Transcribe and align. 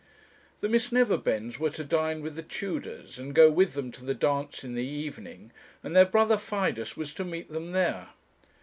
The 0.61 0.67
Miss 0.67 0.89
Neverbends 0.89 1.59
were 1.59 1.69
to 1.69 1.83
dine 1.83 2.23
with 2.23 2.33
the 2.35 2.41
Tudors, 2.41 3.19
and 3.19 3.35
go 3.35 3.51
with 3.51 3.73
them 3.75 3.91
to 3.91 4.03
the 4.03 4.15
dance 4.15 4.63
in 4.63 4.73
the 4.73 4.83
evening, 4.87 5.51
and 5.83 5.95
their 5.95 6.07
brother 6.07 6.37
Fidus 6.39 6.97
was 6.97 7.13
to 7.13 7.23
meet 7.23 7.51
them 7.51 7.67
there. 7.71 8.07